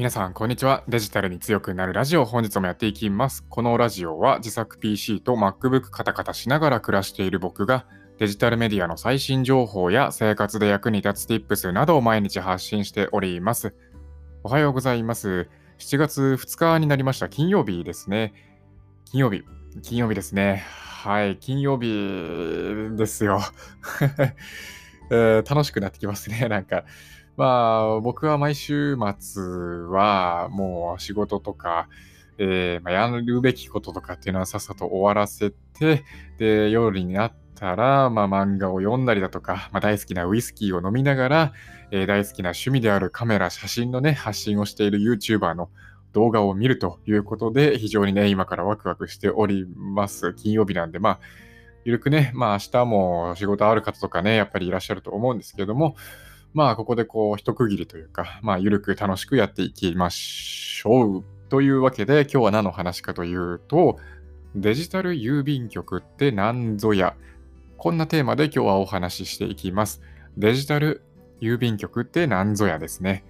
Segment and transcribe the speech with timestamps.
[0.00, 0.82] 皆さん、こんにちは。
[0.88, 3.44] デジタルに強くなるラジオ、本日もやっていきます。
[3.50, 7.84] このラジオは自作 PC と MacBook カタカタしながら暮らしている僕が、
[8.16, 13.74] デジタルメディアの最新情報や生活で役に立つ Tips などを毎日発信しております。
[14.42, 15.50] おはようございます。
[15.78, 17.28] 7月2日になりました。
[17.28, 18.32] 金曜日ですね。
[19.04, 19.44] 金曜日。
[19.82, 20.64] 金曜日ですね。
[21.02, 23.42] はい、金曜日ですよ。
[25.12, 26.84] えー、楽しくなってきますね、なんか。
[27.40, 29.42] まあ、僕は毎週末
[29.88, 31.88] はもう仕事とか、
[32.36, 36.04] えー、まあ、やるべきこととかっていうのはさっさと終わらせて、
[36.36, 41.52] で、夜になったら、まあ、漫画を読んだりだとか、まあ、大好きなウイスキーを飲みながら、
[41.90, 45.70] えー、大好きな趣味であるカメラ、写真のね、発信をしている YouTuber の
[46.12, 50.34] 動画を見るということで、非常にね、今からワクワクしております。
[50.34, 51.20] 金曜日なんで、まあ、
[51.86, 55.96] ゆるくね、まあ明日も仕事ある方とかね、やっぱりいらっしゃると思うんですけれども、
[56.52, 61.24] まあここでこう一区切りというか、まあゆるく楽しくやっていきましょう。
[61.48, 63.98] というわけで今日は何の話かというと、
[64.54, 67.14] デジタル郵便局って何ぞや。
[67.76, 70.02] こんなテーマで今日はお話ししていきます。
[70.36, 71.02] デジタル
[71.40, 73.24] 郵便局って何ぞやですね。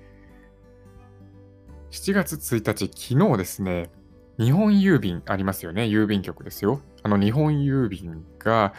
[1.90, 3.90] 7月1日、昨日ですね、
[4.38, 5.84] 日本郵便ありますよね。
[5.84, 6.80] 郵便局ですよ。
[7.02, 8.74] あの日本郵便が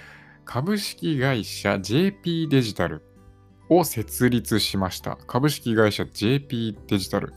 [0.45, 3.01] 株式会社 JP デジタル
[3.71, 5.17] を設立しました。
[5.27, 7.33] 株式会社 JP デジタル。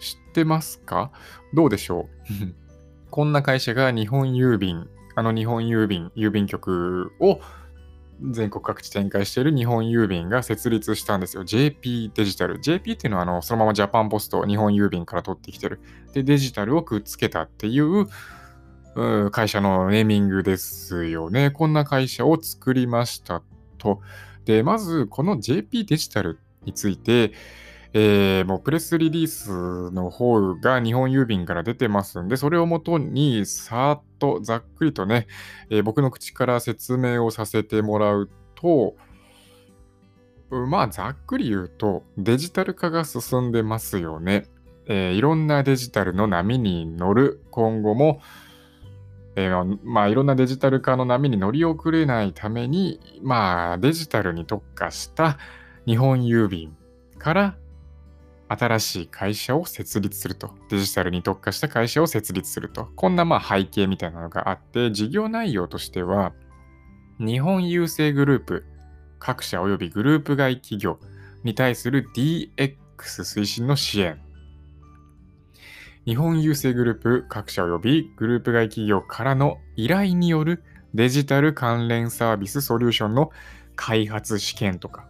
[0.00, 1.12] 知ってますか？
[1.52, 2.08] どうでしょ
[2.42, 2.54] う？
[3.10, 7.38] こんな会社が日本郵便、あの日本郵便、郵便局を
[8.30, 11.44] 全国各地展開している日本郵便が設立したんですよ。
[11.44, 12.58] JP デジタル。
[12.60, 15.80] JP っていうのはあのそのままジャパンポスト、日本郵便から取ってきてる。
[16.14, 18.06] で、デジタルをくっつけたっていう
[19.30, 21.50] 会社のネーミングですよね。
[21.50, 23.42] こんな会社を作りました
[23.78, 24.00] と。
[24.44, 27.32] で、まずこの JP デジタルについて、
[27.96, 35.28] えー、もうプレスリリースの方が日本郵便から出てますんで、それをもとにさーっとざっくりとね、
[35.70, 38.96] えー、僕の口から説明をさせてもらうと、
[40.50, 44.46] まあざっくり言うとデジタル化が進んでますよね。
[44.86, 48.20] えー、いろんなデジタルの波に乗る今後も、
[49.36, 55.38] えー、まあいろんなデジタル化の波に乗り遅れないために、まあデジタルに特化した
[55.86, 56.76] 日本郵便
[57.18, 57.56] から
[58.48, 60.54] 新しい会社を設立すると。
[60.68, 62.86] デジタルに特化した会社を設立すると。
[62.96, 66.32] こんなまあ背景みたいなのがあって、事業内容としては、
[67.18, 68.64] 日本郵政グループ、
[69.18, 70.98] 各社及びグループ外企業
[71.42, 74.20] に対する DX 推進の支援。
[76.06, 83.30] 日本郵政グループ各社及びグループ外企業からの依頼によるデジタル関連サービスソリューションの
[83.74, 85.08] 開発試験とか、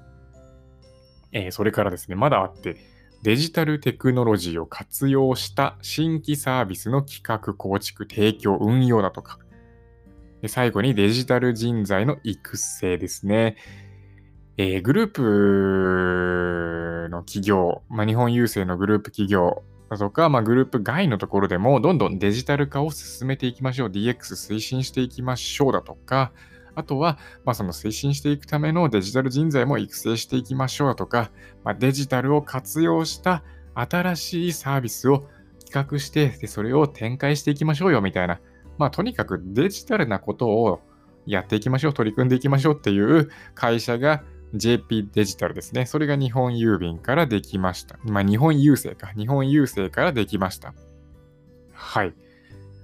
[1.32, 2.76] えー、それからですね、まだあって、
[3.24, 9.38] デジタルテクノロジーを活用した新規サービスの企画、構築、提供、運用だとか。
[10.46, 13.56] 最後にデジタル人材の育成ですね。
[14.58, 23.88] えー、グループの企業、まあ、日本郵政のグループ企業だとか、まあ、グループ外のところでもどんどんデジタル化を進めていきましょう。
[23.88, 26.32] DX 推進していきましょうだとか、
[26.74, 31.30] あとは、まあ、その推進していくためのデジタル人材も育成していきましょうだとか、
[31.62, 33.44] まあ、デジタルを活用した
[33.74, 35.28] 新しいサービスを
[35.64, 38.40] 企画してで、それを展開していきましょうよみたいな、
[38.78, 40.80] まあ、とにかくデジタルなことを
[41.26, 45.84] やっていきましょう、取り組んでいきましょうっていう会社が JP デジタルですね。
[45.86, 47.98] それが日本郵便からできました。
[48.04, 49.12] まあ、日本郵政か。
[49.12, 50.74] 日本郵政からできました。
[51.72, 52.14] はい。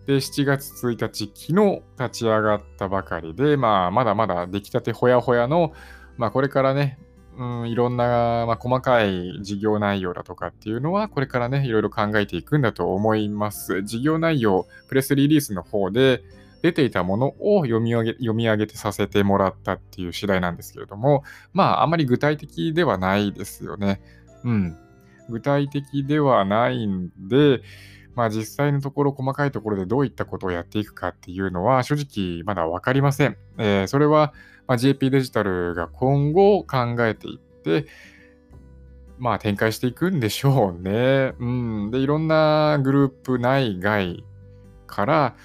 [0.06, 5.72] で、7月1日、昨日立ち上がったばかりで、まあ、まだまだ出来たてほやほやの、
[6.16, 6.98] まあ、これからね、
[7.38, 13.82] うん、いろんな、まあ、細かい事業内容だとかっていうのは、これからね、いろいろ考えていくんだと思います。
[13.82, 16.22] 事業内容、プレスリリースの方で
[16.62, 24.02] 出ていたものを読み上げ読み上げてさせてもらったっていう次第なんですけれども、まあ、あまり具体的ではないですよね。
[24.44, 24.76] うん。
[25.28, 27.62] 具体的ではないんで、
[28.14, 33.36] まあ実際のところ細かいところでどういったことをやっていくかっていうのは正直まだ分かりません。
[33.58, 34.34] えー、それは、
[34.66, 37.86] ま JP デジタルが今後考えていって、
[39.18, 41.34] まあ展開していくんでしょうね。
[41.38, 41.90] うん。
[41.90, 44.24] で、いろんなグループ内外
[44.86, 45.36] から、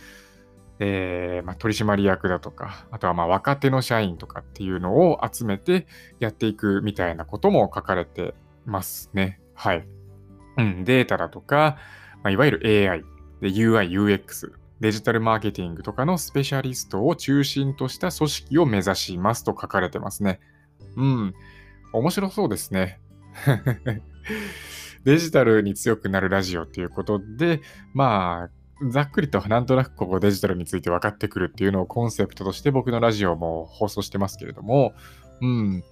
[0.80, 5.88] えーまあ、取締役だとか、あとはまあ若手の社員とかっていうのを集めて
[6.20, 8.34] やっていくみたいなことも書かれて
[8.66, 9.40] ますね。
[9.54, 9.88] はい。
[10.58, 11.78] うん、データだとか、
[12.24, 13.04] まあ、いわゆる AI、
[13.42, 20.40] で UI、UX、デジタルマーケティングとかのスペシャリストを中心とした組織を目指しますと書かれてますね。
[20.96, 21.34] うん。
[21.94, 23.00] 面白そうですね。
[25.04, 27.62] デジタルに強くなるラジオっていうことで、
[27.94, 34.94] まあ、ざっくりとなんとなくここデジタルについて分かってくるっていうのをコンセプトとして僕のラジオも放送してますけれども、
[35.42, 35.84] うん。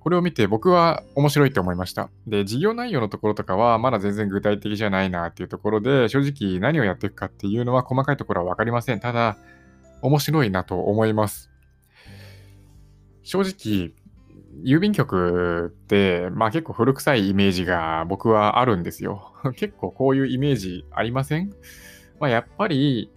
[0.00, 2.10] これを見て僕は面白いと思いました。
[2.28, 9.00] で、事業内容のところとかはまだ全然具体的じゃないなっていうところで、正直何をやっていくかっていうのは細かいところは分かりません。
[9.00, 9.36] ただ、
[10.02, 11.50] 面白いなと思います。
[13.24, 13.92] 正直、
[14.64, 19.32] 郵便局って、まあ結構古臭いイメージが僕はあるんですよ。
[19.56, 21.50] 結構こういうイメージありません？
[22.20, 23.10] まあ、やっぱり、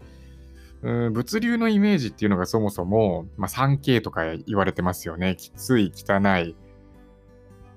[0.81, 5.35] うん、物流のイメージっていうのがそもそも、まあ、3K とか言われてますよね。
[5.35, 6.55] きつい、汚い、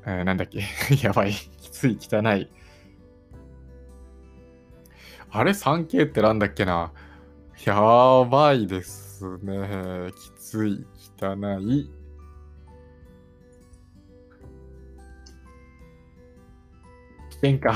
[0.04, 0.62] えー、なんだっけ？
[1.02, 1.32] やばい。
[1.32, 2.48] きつい、汚い。
[5.30, 6.92] あれ ?3K ってなんだっけな？
[7.64, 10.12] やばいですね。
[10.16, 10.84] きつい、
[11.20, 11.90] 汚い。
[17.30, 17.74] 危険か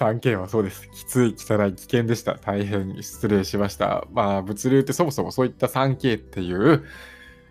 [0.00, 0.90] 3K はそうです。
[0.90, 2.36] きつい、汚い、危険でした。
[2.36, 4.06] 大変失礼しました。
[4.12, 6.84] まあ、物流ってそもそもそういった 3K っていう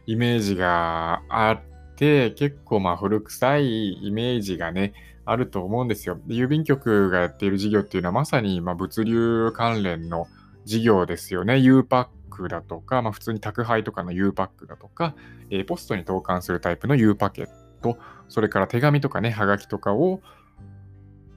[0.07, 4.93] イメージがあって、結構まあ古臭いイメージがね、
[5.25, 6.19] あると思うんですよ。
[6.27, 10.27] 郵便局がやっている事業っていうのはまさにま物流関連の
[10.65, 11.59] 事業ですよね。
[11.59, 15.13] U パックだとか、まあ、普通に宅配とかの U パックだとか、
[15.51, 17.47] えー、ポストに投函するタイプの U パケッ
[17.83, 20.21] ト、それから手紙とかね、はがきとかを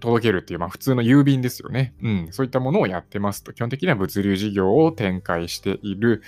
[0.03, 1.95] 届けるっていう、まあ普通の郵便ですよね。
[2.03, 2.29] うん。
[2.33, 3.53] そういったものをやってますと。
[3.53, 6.23] 基本的には物流事業を展開している。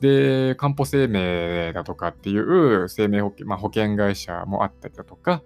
[0.00, 5.42] で、かんぽ生命だとかっていう生命保険、まあ、保険会社もあったりだとか、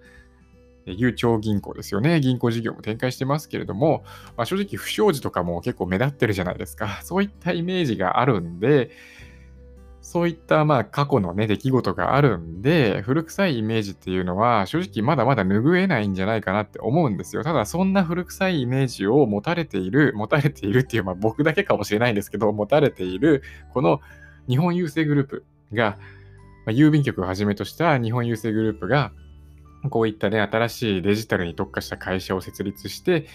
[0.85, 2.19] ゆうちょう銀行ですよね。
[2.19, 4.03] 銀行事業も展開してますけれども、
[4.37, 6.99] まあ、正直不祥事とかも結構目立ってるじゃないですか。
[7.03, 8.91] そういったイメージがあるんで、
[10.01, 17.43] そういったまあ過去のね、出来事があるんで、古臭いイメージっていうのは正直まだまだ拭えないんじゃないかなって思うんですよ。
[17.43, 23.43] ただそんな古臭いイメージを持たれている、持たれているっていう、まあ僕だけかもしれないんですけど、持たれている
[23.73, 24.01] この
[24.49, 25.97] 日本郵政グループが、
[26.65, 29.11] まあ、郵便局をはじめとした日本郵政グループが、
[29.89, 33.27] こういったね、新しいデジタルに特化した会社を設立して、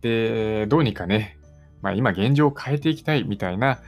[0.00, 1.38] で、どうにかね、
[1.82, 3.80] まあ今現状を変えていきたいみたいな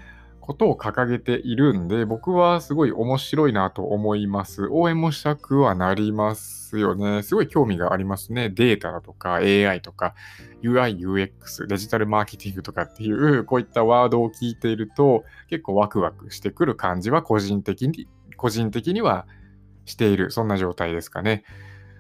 [0.47, 4.69] ことを掲げているんで、僕はすごい面白いなと思います。
[4.71, 7.25] 応援もしたくはなりますよね。
[7.25, 8.49] すごい興味がありますね。
[8.49, 10.15] データだとか AI とか
[10.63, 18.07] UI、UX、デジタルマーケティングとかっていう、こういったワードを聞いていると結構ワクワクしてくる感じは個人的に、
[18.37, 19.27] 個人的には
[19.85, 20.31] している。
[20.31, 21.43] そんな状態ですかね。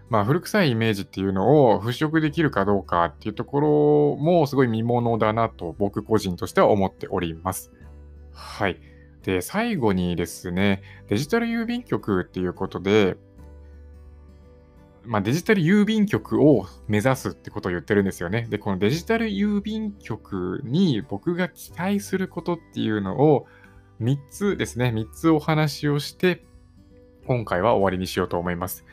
[0.08, 7.72] まあ、古臭いイメージっていうのを払拭できるかどうかっていうところもすごい見ものだなと僕個人としては思っております。
[8.36, 8.78] はい。
[9.22, 13.16] で、最後にですね、デジタル郵便局っていうことで、
[15.04, 18.46] まあ、デジタル郵便局を目指すってことを言ってるんですよね。
[18.50, 23.46] で、このデジタル郵便局に僕が期待することっていうのを
[24.00, 26.44] 3つですね、3つお話をして、
[27.26, 28.84] 今回は終わりにしようと思います。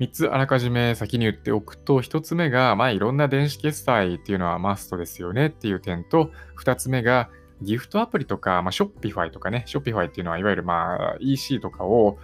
[0.00, 7.30] 3つあらかじめ先に言っておくと、1つ目が、まあいろんな電子決済っていうのはマストですよねっていう点と、2つ目が、
[7.62, 12.18] ギフトアプリとか、まあ、 Shopify とかね、 Shopify っていうのは、いわゆるまあ EC とかを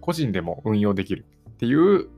[0.00, 2.08] 個人でも運用できるっていう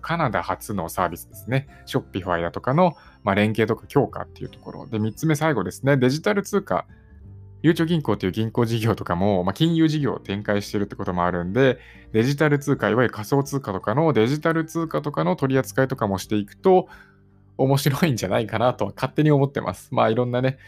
[0.00, 1.68] カナダ発のサービスですね。
[1.86, 4.86] Shopify だとかの、まあ、連携とか強化っていうところ。
[4.86, 5.96] で、3つ目最後ですね。
[5.96, 6.86] デジタル通貨。
[7.60, 11.78] ゆうちょ銀行という銀行事業とかも、まあ、金融事業を展開してるってこともあるんで、
[12.12, 16.86] デジタル通貨、いわゆる仮想通貨とかのデジタル通貨とかの取り扱いとかもしていくと、
[17.56, 19.88] 面白いんじゃないかなとは勝手に思ってます。
[19.90, 20.58] まあいろんなね、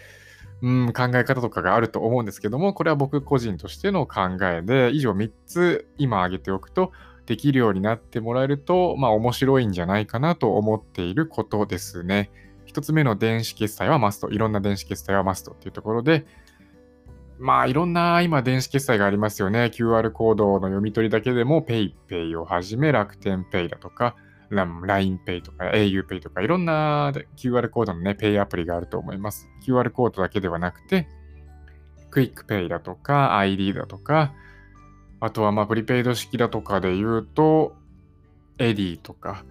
[0.62, 6.93] うん、考え方とかがあると思うんですけども、これは僕個人としての考えで、以上3つ今挙げておくと、
[7.26, 12.31] できるようになってもらえると、まあ面白いんじゃないかなと思っていることですね。
[12.67, 14.31] 1つ目の電子決済はマスト。
[14.31, 16.26] いろんな電子決済はマストっていうところで、
[17.38, 19.71] まあいろんな今電子決済がありますよね。
[19.73, 24.17] QR コードの読み取りだけでも PayPay をはじめ楽天 Pay だとか、
[24.50, 29.49] LINEPay とか auPay とかいろんな QR コードのね、ペイアプリがあると思います。
[29.64, 31.09] QR コードだけではなくて、
[32.11, 34.35] QUICPay だとか iD だとか、
[35.21, 37.76] あとはまあプリペイド式だとかで言うと、
[38.59, 39.45] Edy とか、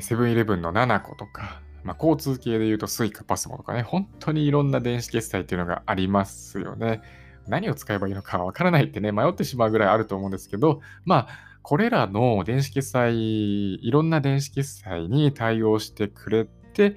[0.00, 7.02] セブンイレブンの nanaco とか、まあ、交通系で言うと Suica PASMO とかね、本当にいろんな電子決済っていうのがありますよね。
[7.48, 16.96] 何を使えばいいのかわからないってね、迷ってしまうぐらいあると思うんですけど、まあ、これらの電子決済、いろんな電子決済に対応してくれて、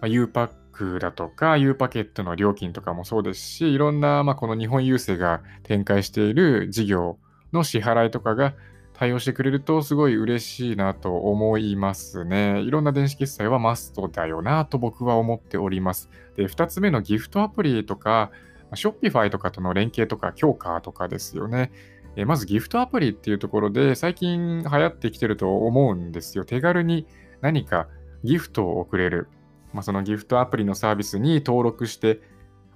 [0.00, 7.18] ま、U パックだとか U パケットの料金とかもそうですし、いろんな、ま、この日本郵政が展開している事業
[7.52, 8.54] の支払いとかが
[8.94, 12.60] 対応してくれるとすごい嬉しいなと思いますね。
[12.60, 16.08] いろんな電子決済はマストだよなと僕は思っております。
[16.36, 18.30] で、2つ目のギフトアプリとか、
[18.74, 21.70] ショッピファイとかとの連携とか強化とかですよね。
[22.16, 26.44] えまずギフトアプリっていうところで最近流行ってきてると思うんですよ。
[26.44, 27.06] 手軽に
[27.40, 27.88] 何か
[28.22, 29.28] ギフトを送れる。
[29.72, 32.20] まあ、そのギフトアプリのサービスに登録して、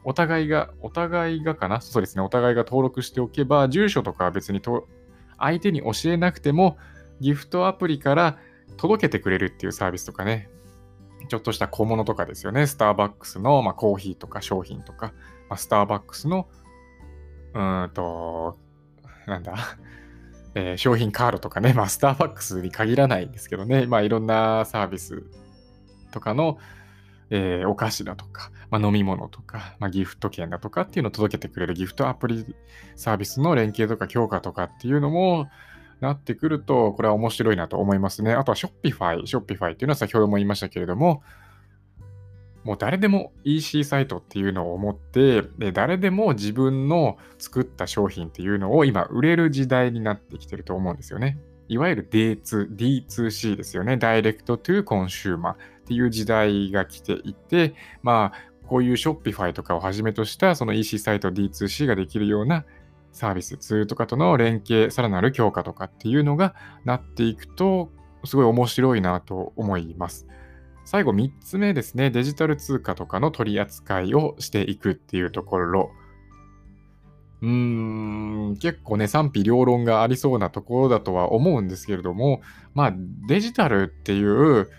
[0.05, 1.81] お互いが、お互いがかな？
[1.81, 2.23] そうですね。
[2.23, 4.89] お互いが登録しておけば、住所とかは別にと
[5.39, 6.77] 相手に教えなくても、
[7.21, 8.39] ギフトアプリから
[8.77, 10.51] 届けてくれるっていうサービスとかね、
[11.29, 12.67] ちょっとした小物とかですよね。
[12.67, 15.13] スターバックスの、まあ、コーヒーとか商品とか、
[15.49, 16.49] まあ、スターバックスの、
[17.55, 18.57] うんと、
[19.29, 19.55] なんだ、
[20.55, 25.23] えー、商品カードとかね、まあ、スターバックスに限らないんですけどね、まあ、いろんなサービス
[26.11, 26.59] とかの、
[27.31, 32.47] えー、お菓子だとか、まあ、飲み物とか、まあ、ギフト券だとかっていうのを届けてくれるギフトアプリ
[32.97, 35.49] サービスの連携とか強化とかっていうのも
[36.01, 38.33] なってくると、これは面白いなと思いますね。
[38.33, 41.23] あとは Shopify。Shopify っていうのは先ほども言いましたけれども、
[42.69, 51.39] もう誰でも EC サイトっていうのを持って、で誰でも自分の作った商品っていうのを今売れる時代になってきてると思うんですよね。
[51.69, 53.97] いわゆる D2、D2C ですよね。
[53.97, 55.57] Direct to Consumer っ
[55.87, 62.67] ていう時代が来ていて、まあ、こういう Shopify とかをはじめとしたその EC サイト D2C ができるような
[63.13, 67.91] サービス、ツールとかとの連携、さらなる強化とかっていうのがなっていくと、
[68.27, 70.28] すごい面白いなと思います。
[70.91, 75.91] 最後3つ目ですね、デジタル通貨とかの取り扱いをしていくっていうところ。
[77.43, 77.49] うー
[78.53, 82.41] ん、結構ね、賛否両論がありそうなところだとは思うんですけれども、
[82.73, 82.95] まあ、
[83.27, 84.71] デジタルっていう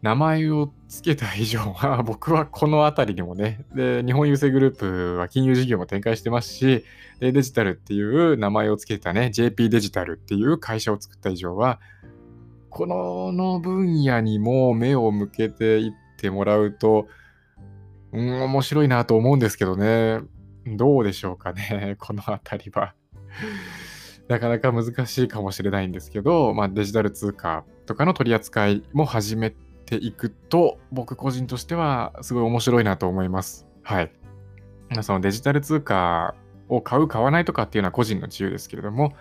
[0.00, 6.86] 名前を付けた以上は、 僕はこの辺りにもね、で、日本郵政グループは金融事業も展開してますし、
[7.20, 11.80] でデジタルっていう名前を付けたね、JP デジタルっていう会社を作った以上は、
[12.74, 17.06] この分野にも目を向けていってもらうと、
[18.12, 20.20] うん、面白いなと思うんですけどね。
[20.66, 22.94] どうでしょうかね、 この辺りは。
[24.26, 29.54] なかなか難しいかもしれないんですけど、まあ、デジタル通貨とかの取り扱いも始め
[29.86, 33.68] ていくと、僕個人としてはすごい面白いなと思います。
[33.82, 34.10] はい。
[35.02, 36.34] そのデジタル通貨
[36.68, 39.12] を買う、買わないとかっていうのは個人の自由ですけれども、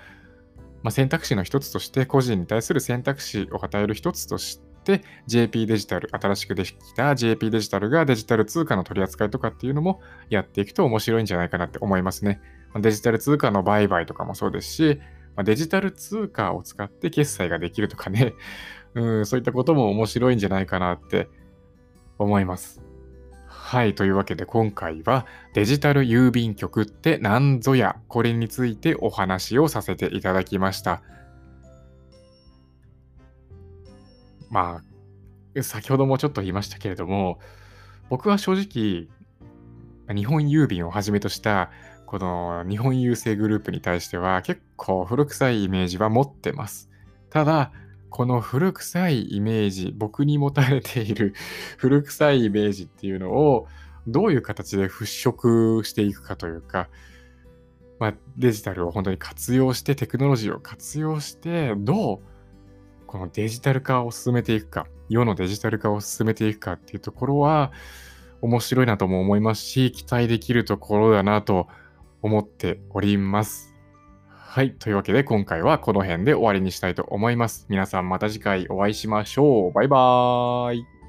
[0.84, 12.42] まあ、選択肢の一つとして、個人に対する選択肢を与える一つとして、JP デジタル、新しくできた JP デジタルがデジタル通貨の取り扱いとかっていうのもやっていくと面白いんじゃないかなって思いますね。
[12.76, 15.00] デジタル通貨の売買とかもそうですし、
[15.36, 18.34] まデジタル通貨を使って決済ができるとかね、
[18.94, 21.30] うん、そういったことも面白いんじゃないかなって
[22.20, 22.82] 思います。
[23.74, 23.96] はい。
[23.96, 25.26] というわけで今回は
[25.56, 31.02] デジタル郵便局って何ぞやこれについてお話をさせていただきました。
[34.52, 34.84] ま
[35.58, 37.40] あ、先ほどもちょっと言いましたけれども、
[38.12, 39.08] 僕は正直、
[40.16, 41.72] 日本郵便をはじめとした
[42.06, 46.92] この日本郵政グループに対しては結構古臭いイメージは持ってます。
[47.32, 47.72] ただ、
[48.14, 51.34] この古臭いイメージ、僕に持たれている
[51.80, 53.68] 古臭いイメージっていうのを
[54.06, 56.90] どういう形で払拭していくかというか、
[57.98, 62.20] まあ、デジタルを本当に活用して、テクノロジーを活用して、どう
[63.08, 67.72] このデジタル化を進めていくか、世のデジタル化を進めていくかっていうところは、
[68.42, 71.68] 面白いなとも思いますし、期待できるところだなと
[72.22, 73.73] 思っております。
[74.54, 74.76] はい。
[74.76, 77.66] というわけで今回はこの辺で終わりにしたいと思います。
[77.70, 79.72] 皆さんまた次回お会いしましょう。
[79.74, 81.03] バイバーイ。